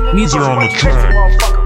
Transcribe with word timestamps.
Weezy 0.00 0.40
on 0.40 0.56
the 0.56 0.64
What 0.64 0.72
you 0.72 0.78
track. 0.78 0.96
missing, 0.96 1.12
motherfucker? 1.12 1.64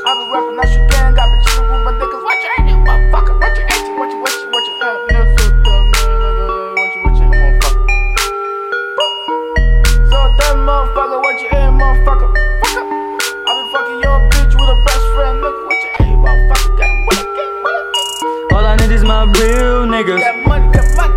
Been 0.00 0.32
rapping, 0.32 0.56
I 0.56 0.64
should 0.72 0.88
gang, 0.88 1.12
got 1.12 1.28
been 1.28 1.36
chillin' 1.44 1.68
with 1.68 1.84
my 1.84 1.92
niggas. 2.00 2.24
What 2.24 2.40
you 2.40 2.48
motherfucker? 2.80 3.36
What 3.36 3.52
you 3.52 3.64
what 4.00 4.08
you, 4.08 4.18
what 4.24 4.32
you, 4.32 4.48
what 4.48 4.64
you, 4.64 4.72
uh, 4.80 4.96
nigga, 5.04 5.28
so 5.36 5.44
dumb, 5.60 5.84
nigga, 5.92 6.80
what 6.80 6.90
you, 6.96 7.00
what 7.04 7.14
you, 7.20 7.28
motherfucker? 7.28 7.84
So 10.08 10.16
dumb, 10.40 10.64
motherfucker, 10.64 11.20
what 11.20 11.36
you 11.44 11.48
ain't, 11.52 11.76
motherfucker? 11.76 12.28
Fuck 12.64 12.80
up. 12.80 12.88
I 12.88 13.52
been 13.52 13.68
fucking 13.68 14.00
your 14.00 14.16
bitch 14.32 14.52
with 14.56 14.72
a 14.72 14.78
best 14.88 15.04
friend, 15.12 15.36
nigga. 15.44 15.60
What 15.68 15.76
you 15.84 15.92
ain't, 16.00 16.24
motherfucker? 16.24 16.72
Get 16.80 16.88
with 17.04 17.20
get 17.36 17.52
with. 17.60 18.56
All 18.56 18.64
I 18.64 18.76
need 18.80 18.92
is 18.96 19.04
my 19.04 19.24
real 19.36 19.84
niggas. 19.84 20.24
Get 20.24 20.40
money, 20.48 20.72
get 20.72 20.88
money. 20.96 21.12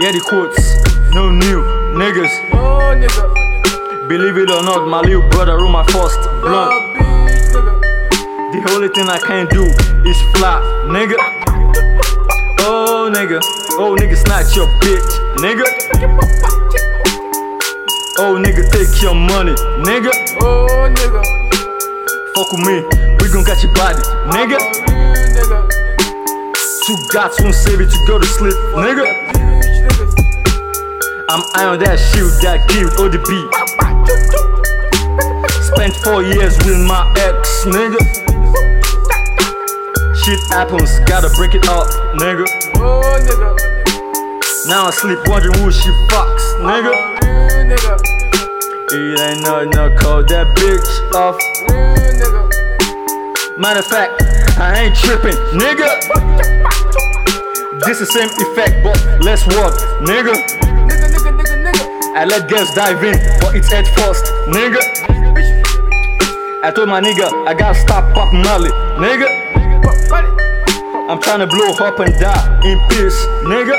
Yeah, 0.00 0.12
the 0.16 0.24
quotes, 0.24 0.56
no 1.12 1.28
new 1.30 1.60
niggas. 2.00 2.32
Oh, 2.56 2.96
nigga. 2.96 3.28
Believe 4.10 4.38
it 4.38 4.50
or 4.50 4.64
not, 4.64 4.88
my 4.88 5.00
little 5.02 5.22
brother 5.28 5.56
roll 5.56 5.68
my 5.68 5.84
first 5.84 6.18
blunt. 6.42 6.98
The 8.50 8.60
only 8.74 8.88
thing 8.88 9.06
I 9.06 9.20
can 9.22 9.46
do 9.46 9.62
is 10.02 10.18
fly, 10.34 10.58
nigga. 10.90 11.14
Oh, 12.58 13.08
nigga. 13.14 13.38
Oh, 13.78 13.94
nigga, 13.94 14.16
snatch 14.16 14.56
your 14.56 14.66
bitch, 14.82 15.06
nigga. 15.38 15.62
Oh, 18.18 18.34
nigga, 18.34 18.68
take 18.72 19.00
your 19.00 19.14
money, 19.14 19.54
nigga. 19.86 20.10
Oh, 20.42 20.90
nigga. 20.90 21.22
Fuck 22.34 22.50
with 22.50 22.66
me, 22.66 22.82
we 23.22 23.32
gon' 23.32 23.44
catch 23.44 23.62
your 23.62 23.72
body, 23.74 24.02
nigga. 24.34 24.58
Two 26.84 26.96
gods 27.12 27.40
won't 27.40 27.54
save 27.54 27.80
it 27.80 27.90
to 27.90 28.06
go 28.08 28.18
to 28.18 28.26
sleep, 28.26 28.54
nigga. 28.74 29.06
I'm 31.30 31.44
eye 31.54 31.66
on 31.66 31.78
that 31.78 32.00
shield 32.10 32.32
that 32.42 32.66
killed 32.68 32.90
ODB. 32.98 33.89
Spent 35.74 35.96
four 35.96 36.22
years 36.22 36.56
with 36.58 36.80
my 36.86 37.06
ex, 37.18 37.64
nigga. 37.64 38.00
Shit 40.16 40.40
happens, 40.50 40.98
gotta 41.08 41.30
break 41.36 41.54
it 41.54 41.66
up, 41.68 41.86
nigga. 42.18 42.44
Oh, 42.76 43.00
nigga. 43.22 43.56
Now 44.66 44.86
I 44.86 44.90
sleep 44.90 45.18
wondering 45.26 45.56
who 45.58 45.70
she 45.70 45.88
fucks, 46.08 46.44
nigga. 46.60 46.92
It 48.92 49.20
ain't 49.20 49.42
nothing 49.42 49.70
to 49.72 49.96
call 49.98 50.24
that 50.24 50.46
bitch 50.58 51.14
off. 51.14 51.38
Matter 53.56 53.80
of 53.80 53.86
fact, 53.86 54.22
I 54.58 54.84
ain't 54.84 54.96
tripping, 54.96 55.38
nigga. 55.56 55.88
This 57.86 58.00
the 58.00 58.06
same 58.06 58.28
effect, 58.28 58.82
but 58.82 58.98
less 59.22 59.46
work, 59.46 59.74
nigga. 60.02 60.34
Nigga, 60.90 61.08
nigga. 61.08 62.16
I 62.16 62.24
let 62.24 62.48
girls 62.50 62.74
dive 62.74 63.02
in, 63.04 63.16
but 63.40 63.54
it's 63.54 63.70
head 63.70 63.86
first, 63.96 64.24
nigga. 64.48 64.99
I 66.62 66.70
told 66.74 66.88
my 66.88 67.00
nigga 67.00 67.26
I 67.46 67.54
gotta 67.54 67.78
stop 67.78 68.12
Pop 68.14 68.32
Molly, 68.32 68.70
nigga. 69.00 69.28
I'm 71.08 71.18
tryna 71.18 71.48
blow 71.50 71.72
up 71.86 71.98
and 71.98 72.12
die 72.20 72.60
in 72.64 72.78
peace, 72.88 73.16
nigga. 73.42 73.74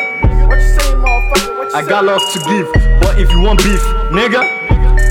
What 0.48 0.60
you 0.60 0.68
saying, 0.68 0.98
motherfucker? 0.98 1.58
What 1.58 1.70
you 1.72 1.76
I 1.78 1.82
got 1.88 2.04
love 2.06 2.22
to 2.34 2.40
give, 2.50 2.68
but 3.00 3.18
if 3.20 3.32
you 3.32 3.40
want 3.42 3.64
beef, 3.64 3.82
nigga, 4.12 4.42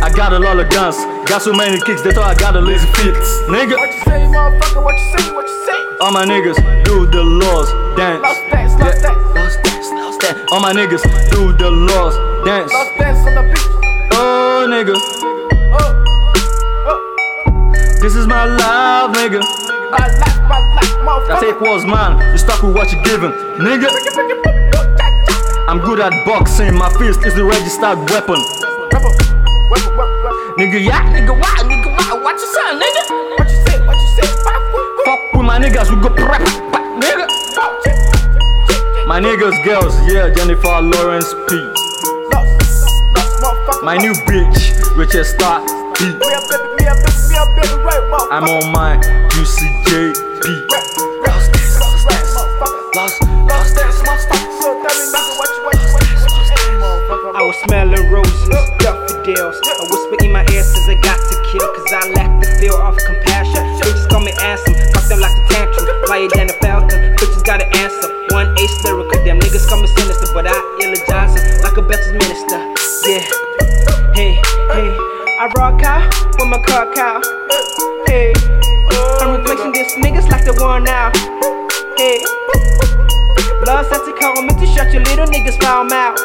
I 0.02 0.10
got 0.14 0.32
a 0.32 0.38
lot 0.38 0.58
of 0.58 0.68
guns. 0.70 0.96
Got 1.28 1.42
so 1.42 1.52
many 1.52 1.80
kicks, 1.80 2.02
they 2.02 2.12
thought 2.12 2.26
I 2.28 2.34
got 2.38 2.56
a 2.56 2.60
lazy 2.60 2.86
feet, 2.98 3.14
nigga. 3.48 3.76
What 3.78 3.94
you 3.94 4.00
say, 4.02 4.20
motherfucker? 4.26 4.84
What 4.84 4.98
you 4.98 5.18
say? 5.18 5.32
What 5.32 5.46
you 5.46 5.64
say? 5.64 5.96
All 6.00 6.12
my 6.12 6.24
niggas 6.26 6.58
do 6.84 7.06
the 7.06 7.22
laws 7.22 7.70
dance. 7.96 8.20
Lost 8.22 8.40
dance, 8.50 8.72
lost 8.80 9.02
Yeah. 9.02 9.08
dance. 9.14 9.34
Lost 9.34 9.62
dance, 9.62 9.90
lost 9.92 10.20
dance. 10.20 10.38
All 10.52 10.60
my 10.60 10.72
niggas 10.72 11.02
do 11.30 11.52
the 11.52 11.70
laws 11.70 12.16
dance. 12.44 12.72
Lost 12.72 12.98
dance 12.98 13.26
on 13.26 13.34
the 13.34 13.42
beach. 13.54 13.66
Oh, 14.12 14.66
nigga. 14.68 15.19
This 18.00 18.16
is 18.16 18.26
my 18.26 18.44
life, 18.46 19.12
nigga. 19.16 19.40
My 19.92 19.98
life, 19.98 20.40
my 20.48 20.58
life, 20.74 20.96
I 20.96 21.04
motherfucker. 21.04 21.40
take 21.40 21.60
what's 21.60 21.84
mine, 21.84 22.16
you 22.32 22.38
stuck 22.38 22.62
with 22.62 22.74
what 22.74 22.90
you're 22.92 23.02
given, 23.04 23.30
nigga. 23.60 23.88
I'm 25.68 25.78
good 25.80 26.00
at 26.00 26.12
boxing, 26.24 26.74
my 26.74 26.88
fist 26.96 27.24
is 27.26 27.34
the 27.34 27.44
registered 27.44 27.98
weapon. 28.10 28.40
Rebel, 28.64 28.88
rebel, 28.88 29.12
rebel, 29.68 29.92
rebel. 30.00 30.56
Nigga, 30.56 30.80
yeah, 30.80 31.04
nigga, 31.12 31.36
why, 31.36 31.60
nigga, 31.68 31.92
why, 31.92 32.16
what 32.24 32.40
you 32.40 32.48
say, 32.48 32.72
nigga? 32.80 33.02
What 33.38 33.48
you 33.48 33.56
say? 33.68 33.76
What 33.86 33.96
you 34.00 34.08
say? 34.16 34.26
Fuck, 34.42 34.60
fuck, 34.72 35.04
Fuck 35.04 35.20
with 35.36 35.46
my 35.46 35.58
niggas, 35.60 35.92
we 35.94 36.00
go 36.00 36.08
prep, 36.08 36.40
prep, 36.72 36.86
nigga. 37.04 37.26
My 39.06 39.20
niggas, 39.20 39.62
girls, 39.64 39.94
yeah, 40.10 40.32
Jennifer 40.32 40.80
Lawrence 40.80 41.34
P. 41.48 41.56
Lost, 42.32 42.48
lost, 43.12 43.42
motherfucker. 43.44 43.84
My 43.84 43.96
new 43.98 44.12
bitch, 44.24 44.96
Richard 44.96 45.26
Star 45.26 45.60
P. 45.94 46.69
Me 46.80 46.86
a 46.86 46.94
baby, 46.94 47.12
me 47.28 47.36
a 47.36 47.44
baby, 47.54 47.76
me 47.76 47.82
right, 47.84 48.02
motherfucker. 48.10 48.32
I'm 48.32 48.44
on 48.48 48.72
my 48.72 48.96
UCJP. 49.36 51.09
With 76.40 76.48
my 76.48 76.58
car 76.64 76.88
cow. 76.94 77.20
Hey, 78.06 78.32
I'm 79.20 79.36
replacing 79.36 79.72
these 79.72 79.92
niggas 80.00 80.28
like 80.30 80.44
the 80.44 80.56
one 80.56 80.84
now. 80.84 81.12
Hey. 82.00 82.24
Love 83.66 83.84
says 83.86 84.00
to 84.08 84.12
call 84.18 84.40
me 84.42 84.48
to 84.56 84.66
shut 84.72 84.90
your 84.92 85.04
little 85.04 85.26
niggas 85.26 85.60
foul 85.60 85.84
mouth. 85.84 86.18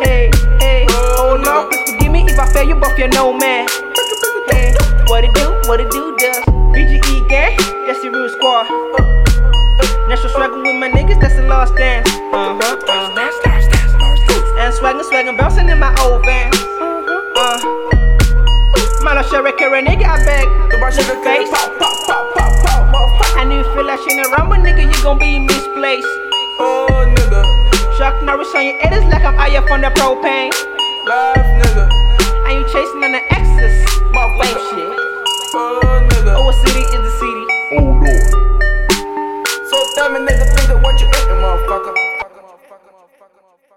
Hey, 0.00 0.30
hey, 0.60 0.86
oh 0.88 1.36
Lord, 1.44 1.70
please 1.70 1.92
forgive 1.92 2.10
me 2.10 2.24
if 2.24 2.38
I 2.38 2.50
fail 2.52 2.66
you, 2.66 2.74
both 2.74 2.98
you 2.98 3.08
know 3.08 3.36
man. 3.36 3.68
Hey, 4.48 4.72
what 5.08 5.24
it 5.24 5.34
do, 5.34 5.52
what 5.68 5.78
it 5.80 5.90
do 5.90 6.16
does. 6.16 6.44
BGE 6.72 7.28
gang, 7.28 7.56
that's 7.86 8.00
the 8.00 8.10
real 8.10 8.28
squad. 8.30 8.64
National 10.08 10.30
struggle 10.30 10.62
with 10.62 10.76
my 10.76 10.88
niggas, 10.88 11.20
that's 11.20 11.36
the 11.36 11.42
lost 11.42 11.76
dance. 11.76 12.08
Uh 12.32 12.56
huh, 12.56 12.76
Uh-huh. 12.88 13.24
And 14.56 14.72
swaggin', 14.72 15.04
swaggin', 15.04 15.36
bouncing 15.36 15.68
in 15.68 15.78
my 15.78 15.83
man, 19.70 19.86
I 19.86 19.94
sure 19.94 20.04
carry 20.04 20.04
a 20.04 20.04
nigga, 20.04 20.06
I 20.06 20.24
beg. 20.24 20.70
The 20.70 20.78
rush 20.78 20.98
of 20.98 21.06
the 21.06 21.16
face. 21.24 21.50
Pop, 21.50 21.78
pop, 21.78 22.06
pop, 22.06 22.34
pop, 22.34 22.52
pop, 22.64 22.94
motherfucker. 22.94 23.40
I 23.40 23.44
knew 23.44 23.58
you 23.58 23.64
feel 23.74 23.86
like 23.86 24.00
shit 24.00 24.26
around, 24.26 24.48
but 24.48 24.60
nigga, 24.60 24.84
you 24.84 25.02
gon' 25.02 25.18
be 25.18 25.38
misplaced. 25.38 26.06
Oh, 26.58 26.88
nigga. 26.90 27.42
Chuck 27.98 28.22
Norris 28.24 28.54
on 28.54 28.66
your 28.66 28.76
is 28.92 29.04
like 29.04 29.24
I'm 29.24 29.38
up 29.38 29.70
on 29.70 29.80
the 29.80 29.90
propane. 29.90 30.52
Live, 31.06 31.46
nigga. 31.62 31.88
And 32.46 32.60
you 32.60 32.64
chasing 32.72 33.04
on 33.04 33.12
the. 33.12 33.20
Lame 33.20 33.86
Motherfucker. 34.12 34.62
shit. 34.70 34.90
Oh, 35.54 36.08
nigga. 36.10 36.34
Oh, 36.36 36.44
what 36.44 36.54
city 36.66 36.93